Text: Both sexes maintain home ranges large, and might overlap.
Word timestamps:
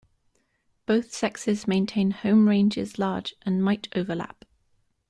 Both 0.87 1.13
sexes 1.13 1.67
maintain 1.67 2.09
home 2.09 2.47
ranges 2.49 2.97
large, 2.97 3.35
and 3.43 3.63
might 3.63 3.87
overlap. 3.95 4.45